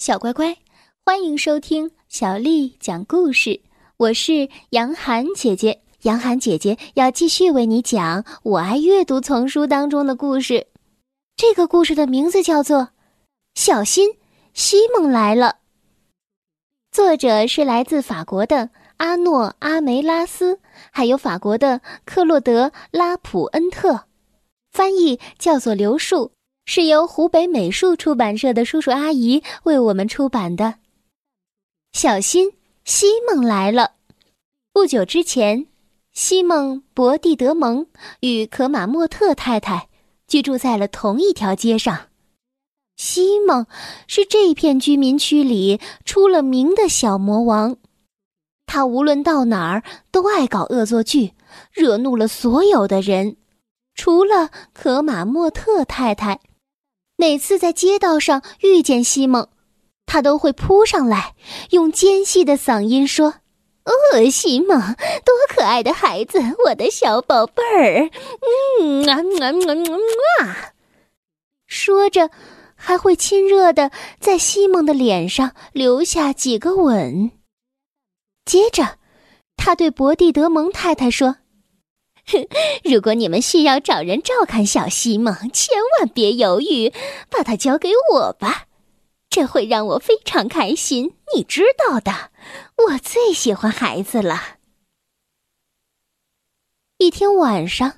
[0.00, 0.56] 小乖乖，
[1.04, 3.60] 欢迎收听小丽讲故事。
[3.98, 10.68] 我是杨涵姐姐，杨涵姐姐要继续为你讲《我爱阅读》丛书当中的故事。
[11.36, 12.78] 这个故事的名字叫做
[13.54, 14.16] 《小心，
[14.54, 15.48] 西蒙来了》。
[16.90, 20.60] 作者是来自法国的阿诺·阿梅拉斯，
[20.90, 24.04] 还有法国的克洛德·拉普恩特，
[24.72, 26.32] 翻译叫做刘树。
[26.72, 30.76] 是由湖北美术出版社的叔叔阿姨为我们出版的。
[31.90, 32.52] 小心，
[32.84, 33.94] 西蒙来了。
[34.72, 35.66] 不久之前，
[36.12, 37.88] 西蒙·博蒂德蒙
[38.20, 39.88] 与可马莫特太太
[40.28, 42.06] 居住在了同一条街上。
[42.96, 43.66] 西蒙
[44.06, 47.78] 是这片居民区里出了名的小魔王，
[48.66, 51.32] 他无论到哪儿都爱搞恶作剧，
[51.72, 53.36] 惹怒了所有的人，
[53.96, 56.38] 除了可马莫特太太。
[57.20, 59.48] 每次在街道上遇见西蒙，
[60.06, 61.34] 他都会扑上来，
[61.68, 63.34] 用尖细的嗓音说
[63.84, 64.80] ：“哦，西蒙，
[65.22, 68.08] 多可爱的孩子，我的小宝贝儿，
[68.80, 70.72] 嗯啊啊啊啊！”
[71.68, 72.30] 说着，
[72.74, 77.32] 还会亲热的在西蒙的脸上留下几个吻。
[78.46, 78.96] 接着，
[79.58, 81.36] 他对博蒂德蒙太太说。
[82.84, 86.92] 如果你们需要找人照看小西蒙，千万别犹豫，
[87.30, 88.66] 把他交给我吧，
[89.28, 91.14] 这会让我非常开心。
[91.34, 92.30] 你知道的，
[92.86, 94.40] 我最喜欢孩子了。
[96.98, 97.94] 一天晚上，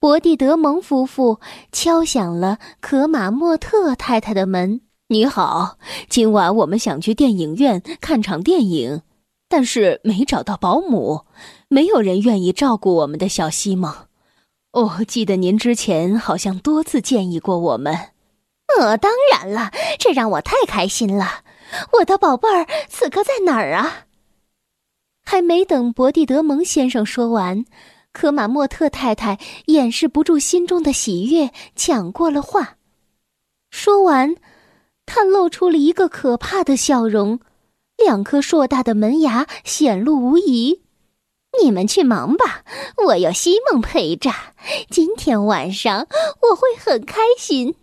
[0.00, 1.40] 博蒂德蒙夫妇
[1.72, 4.80] 敲响了可马莫特太太的门。
[5.08, 5.78] 你好，
[6.08, 9.02] 今晚我们想去电影院看场电影。
[9.50, 11.24] 但是没找到保姆，
[11.68, 13.94] 没有人愿意照顾我们的小西蒙。
[14.72, 17.94] 哦，记得您之前好像多次建议过我们。
[18.78, 21.42] 呃，当然了，这让我太开心了。
[21.94, 24.06] 我的宝贝儿，此刻在哪儿啊？
[25.24, 27.64] 还没等博蒂德蒙先生说完，
[28.12, 32.76] 科马莫特太太掩饰不住心中的喜悦，抢过了话。
[33.70, 34.36] 说完，
[35.04, 37.40] 他露出了一个可怕的笑容。
[37.96, 40.82] 两颗硕大的门牙显露无遗。
[41.62, 42.64] 你们去忙吧，
[43.06, 44.30] 我有西蒙陪着。
[44.90, 46.06] 今天晚上
[46.42, 47.74] 我会很开心。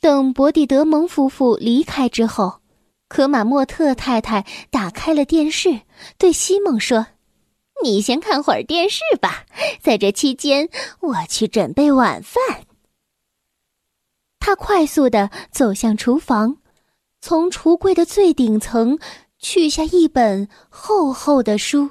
[0.00, 2.60] 等博蒂德蒙夫妇离开之后，
[3.08, 5.80] 可马莫特太太打开了电视，
[6.18, 7.06] 对西蒙说
[7.82, 9.44] ：“你先看会儿电视吧，
[9.80, 10.68] 在这期间
[11.00, 12.64] 我去准备晚饭。”
[14.40, 16.56] 他快速的走向厨房，
[17.20, 18.98] 从橱柜的最顶层。
[19.44, 21.90] 取下一本厚厚的书，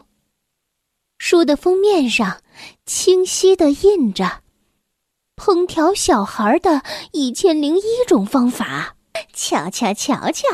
[1.23, 2.41] 书的封面上
[2.83, 4.41] 清晰的印着
[5.37, 8.95] “烹调小孩的一千零一种方法”。
[9.31, 10.47] 瞧瞧瞧瞧，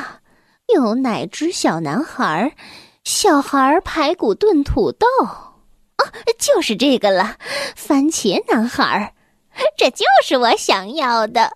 [0.75, 2.53] 有奶汁小男孩，
[3.05, 6.03] 小孩排骨炖土豆，啊，
[6.37, 7.37] 就是这个了，
[7.73, 9.15] 番茄男孩，
[9.77, 11.55] 这就是我想要的。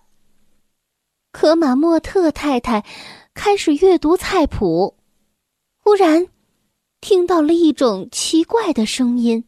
[1.32, 2.82] 可马莫特太太
[3.34, 4.96] 开始阅读菜谱。
[5.84, 6.28] 忽然，
[7.02, 9.44] 听到了一种奇怪的声音，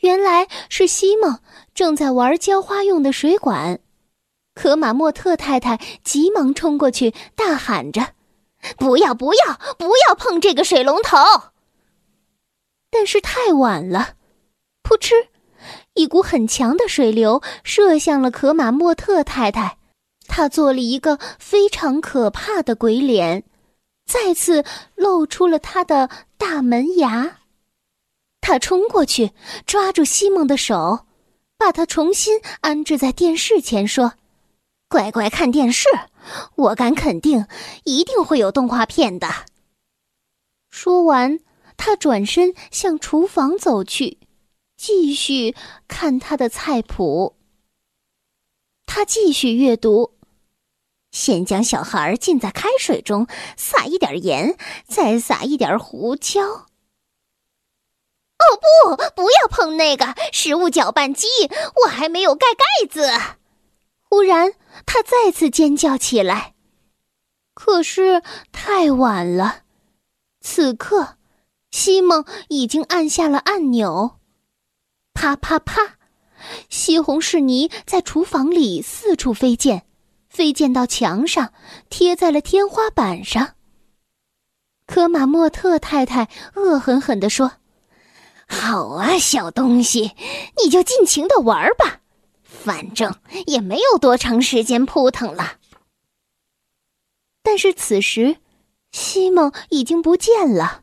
[0.00, 1.38] 原来是西蒙
[1.72, 3.78] 正在玩浇花用的水管。
[4.56, 8.14] 可马莫特太太急忙冲过去，大喊着
[8.76, 11.16] ：“不要，不要，不要碰这个水龙头！”
[12.90, 14.14] 但是太晚了，
[14.82, 15.14] 噗嗤，
[15.94, 19.78] 一股很强的水流射向了可马莫特太太，
[20.26, 23.44] 她做了一个非常可怕的鬼脸。
[24.10, 24.64] 再次
[24.96, 27.38] 露出了他的大门牙，
[28.40, 29.30] 他冲过去
[29.64, 31.06] 抓住西蒙的手，
[31.56, 34.14] 把他重新安置在电视前，说
[34.90, 35.88] ：“乖乖看电视，
[36.56, 37.46] 我敢肯定，
[37.84, 39.28] 一定会有动画片的。”
[40.70, 41.38] 说完，
[41.76, 44.18] 他转身向厨房走去，
[44.76, 45.54] 继续
[45.86, 47.36] 看他的菜谱。
[48.86, 50.14] 他继续阅读。
[51.10, 53.26] 先将小孩浸在开水中，
[53.56, 56.42] 撒一点盐，再撒一点胡椒。
[58.40, 61.26] 哦不，不要碰那个食物搅拌机，
[61.84, 63.10] 我还没有盖盖子。
[64.00, 64.54] 忽然，
[64.86, 66.54] 他再次尖叫起来，
[67.54, 69.64] 可是太晚了。
[70.40, 71.18] 此刻，
[71.70, 74.18] 西蒙已经按下了按钮，
[75.12, 75.98] 啪啪啪，
[76.70, 79.89] 西红柿泥在厨房里四处飞溅。
[80.30, 81.52] 飞溅到墙上，
[81.90, 83.56] 贴在了天花板上。
[84.86, 87.52] 科马莫特太太恶狠狠地说
[88.48, 90.12] ：“好啊，小东西，
[90.62, 92.00] 你就尽情的玩吧，
[92.42, 93.14] 反正
[93.46, 95.58] 也没有多长时间扑腾了。”
[97.42, 98.36] 但是此时，
[98.92, 100.82] 西蒙已经不见了。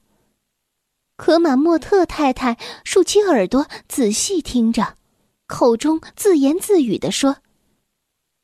[1.15, 4.95] 可马莫特太太竖起耳朵仔细听着，
[5.47, 7.37] 口中自言自语地说：“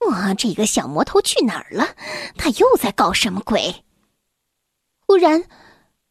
[0.09, 1.95] 哇，这个小魔头去哪儿了？
[2.37, 3.83] 他又在搞什么鬼？”
[5.05, 5.45] 忽然，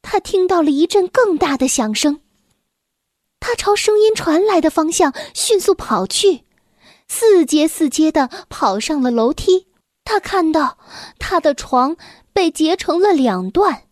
[0.01, 2.21] 他听到了一阵更大的响声。
[3.41, 6.45] 他朝声音传来的方向迅速跑去，
[7.09, 9.67] 四阶四阶的跑上了楼梯。
[10.05, 10.79] 他看到
[11.19, 11.97] 他的床
[12.33, 13.85] 被截成了两段。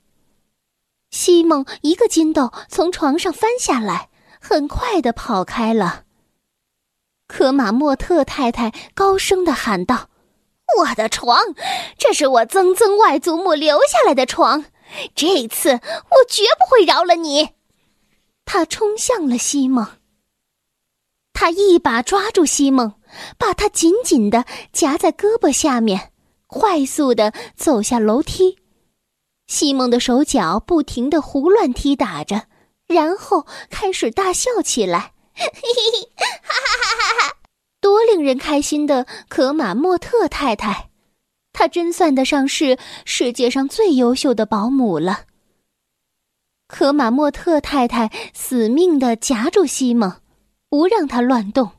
[1.11, 4.11] 西蒙一个筋斗从床上翻下来，
[4.41, 6.05] 很快的跑开了。
[7.31, 10.09] 可马莫特太太高声的喊道
[10.79, 11.39] ：“我的床，
[11.97, 14.65] 这是我曾曾外祖母留下来的床，
[15.15, 17.51] 这次我绝不会饶了你！”
[18.45, 19.87] 他冲向了西蒙，
[21.33, 22.95] 他一把抓住西蒙，
[23.39, 26.11] 把他紧紧的夹在胳膊下面，
[26.49, 28.59] 快速的走下楼梯。
[29.47, 32.49] 西蒙的手脚不停的胡乱踢打着，
[32.89, 35.49] 然后开始大笑起来，嘿
[35.93, 37.37] 嘿，哈哈哈哈哈
[37.81, 40.91] 多令人开心的可马莫特太太，
[41.53, 45.25] 她真算得上是世界上最优秀的保姆了。
[46.69, 50.21] 可马莫特太太死命的夹住西蒙，
[50.69, 51.73] 不让他乱动。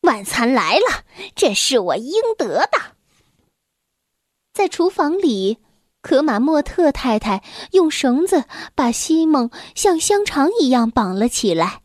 [0.00, 1.04] 晚餐来了，
[1.34, 2.96] 这是我应得的。
[4.52, 5.58] 在厨房里。
[6.02, 8.44] 可马莫特太太用绳子
[8.74, 11.80] 把西蒙像香肠一样绑了起来。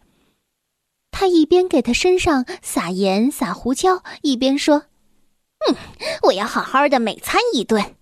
[1.20, 4.86] 他一边给他身上撒盐撒胡椒，一边说
[5.68, 5.76] ：“嗯，
[6.22, 7.98] 我要好好的美餐一顿。”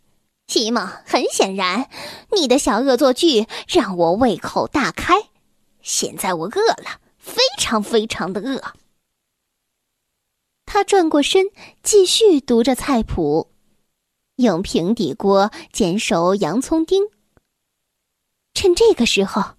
[0.46, 1.90] 西蒙，很显然，
[2.34, 5.16] 你的小恶作剧让我胃口大开。
[5.82, 8.62] 现在我饿了，非常非常的饿。
[10.68, 11.48] 他转过身，
[11.82, 13.50] 继续读着菜谱。
[14.36, 17.06] 用平底锅煎熟洋葱丁。
[18.54, 19.56] 趁这个时候，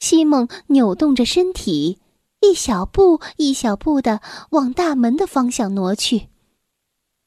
[0.00, 1.98] 西蒙扭动着身体，
[2.44, 4.20] 一小步一小步的
[4.50, 6.28] 往大门的方向挪去。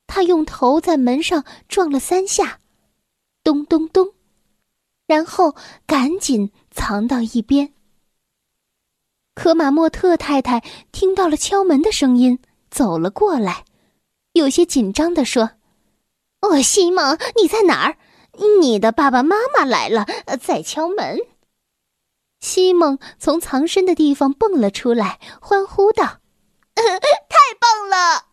[0.06, 2.60] 他用头在门上撞了三下，
[3.44, 4.14] 咚咚咚，
[5.08, 5.56] 然后
[5.88, 7.74] 赶紧藏到一边。
[9.34, 12.40] 可马莫特太太听到了敲门的声音，
[12.70, 13.66] 走了过来，
[14.34, 15.52] 有些紧张的说。
[16.42, 17.98] 哦，西蒙，你在哪儿？
[18.62, 20.06] 你的爸爸妈妈来了，
[20.40, 21.20] 在敲门。
[22.48, 26.20] 西蒙从藏身的地方蹦了出来，欢呼道
[26.80, 28.28] ：“太棒了！”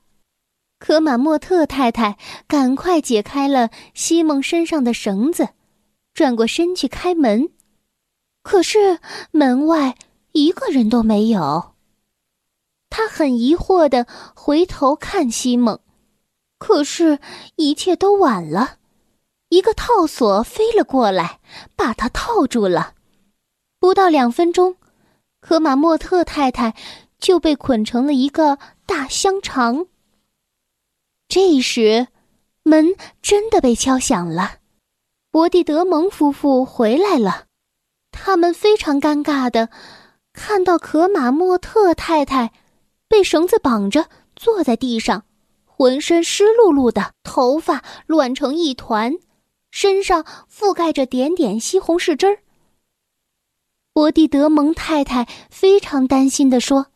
[0.79, 2.17] 可马莫特太太
[2.47, 5.49] 赶快解开了西蒙身上的绳子，
[6.15, 7.51] 转过身去开门。
[8.45, 9.01] 可是
[9.33, 9.97] 门外
[10.31, 11.75] 一个人都没有。
[12.91, 14.07] 他很疑惑的
[14.37, 15.81] 回头看西蒙。
[16.59, 17.19] 可是，
[17.57, 18.77] 一切都晚了。
[19.49, 21.41] 一个套索飞了过来，
[21.75, 22.94] 把他套住了。
[23.85, 24.77] 不到两分钟，
[25.43, 26.75] 可马莫特太太
[27.19, 29.89] 就被捆成了一个大香肠。
[31.29, 32.09] 这时，
[32.63, 34.53] 门真的被敲响了。
[35.31, 37.45] 伯蒂德蒙夫妇回来了，
[38.11, 39.69] 他们非常尴尬的
[40.33, 42.55] 看到可马莫特太太
[43.07, 45.27] 被绳子绑着坐在地上。
[45.67, 49.13] 浑身湿漉漉的，头发乱成一团，
[49.71, 52.39] 身上覆盖着点点西红柿汁儿。
[53.95, 56.89] 伯蒂德蒙太太非常担心的说：“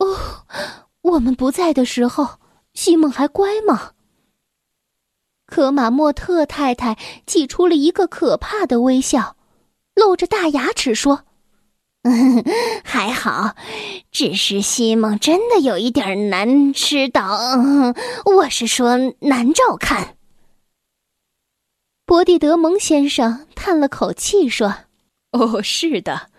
[0.00, 0.46] 哦，
[1.02, 2.38] 我们不在的时候，
[2.72, 3.92] 西蒙还乖吗？”
[5.44, 9.36] 可马莫特太太挤出了一个可怕的微笑，
[9.94, 11.24] 露着大牙齿说。
[12.04, 12.42] 嗯，
[12.82, 13.54] 还好，
[14.10, 17.38] 只是西蒙真的有一点难吃到，
[18.36, 20.16] 我是说难照看。
[22.06, 24.74] 伯蒂德蒙先生叹了口气说
[25.34, 26.30] ：“哦，是的，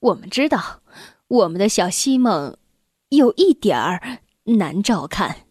[0.00, 0.82] 我们知道，
[1.26, 2.54] 我们的小西蒙
[3.08, 5.46] 有一点儿难照看。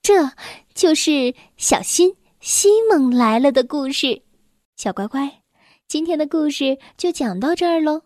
[0.00, 0.30] 这
[0.72, 4.22] 就是小新西蒙来了的故事。
[4.76, 5.42] 小乖乖，
[5.86, 8.00] 今天的故事就讲到这儿喽。”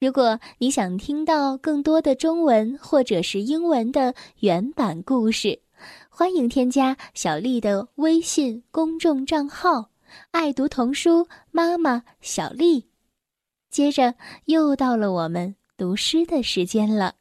[0.00, 5.62] 如果你想听到更多的中文或者是英文的原版故事，
[6.10, 9.88] 欢迎添加小丽的微信公众账号
[10.30, 12.84] “爱读童书妈妈小丽”。
[13.70, 14.14] 接着
[14.46, 17.16] 又到了我们读诗的时间了。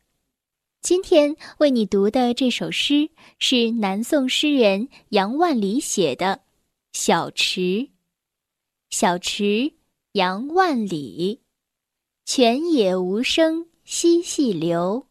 [0.82, 6.25] 今天为你读的这首诗是南宋诗人杨万里写的
[6.94, 7.62] 《小池》。
[8.89, 9.74] 小池，
[10.13, 11.42] 杨万里。
[12.24, 15.08] 泉眼无声惜细流，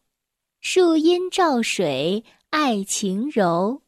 [0.61, 3.81] 树阴照水爱晴柔。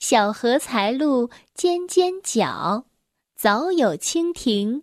[0.00, 2.86] 小荷才露尖尖角，
[3.36, 4.82] 早有蜻蜓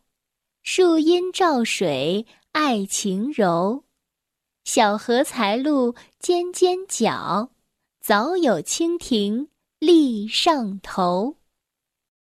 [0.63, 3.83] 树阴照水爱晴柔。
[4.63, 7.49] 小荷才露尖尖角，
[7.99, 9.49] 早有蜻蜓
[9.79, 11.40] 立上头。